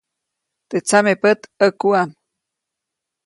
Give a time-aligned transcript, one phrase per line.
[0.69, 2.09] Teʼ tsamepät ʼäkuʼam.